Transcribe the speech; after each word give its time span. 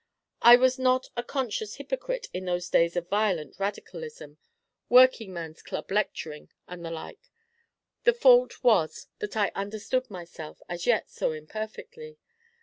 I 0.41 0.55
was 0.55 0.79
not 0.79 1.09
a 1.15 1.21
conscious 1.21 1.75
hypocrite 1.75 2.27
in 2.33 2.45
those 2.45 2.69
days 2.71 2.95
of 2.95 3.07
violent 3.07 3.59
radicalism, 3.59 4.39
working 4.89 5.31
man's 5.31 5.61
club 5.61 5.91
lecturing, 5.91 6.49
and 6.67 6.83
the 6.83 6.89
like; 6.89 7.29
the 8.03 8.13
fault 8.13 8.63
was 8.63 9.05
that 9.19 9.37
I 9.37 9.51
understood 9.53 10.09
myself 10.09 10.59
as 10.67 10.87
yet 10.87 11.11
so 11.11 11.33
imperfectly. 11.33 12.17